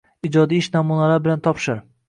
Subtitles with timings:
[0.29, 1.83] Ijodiy ish namunalari bilan topshir.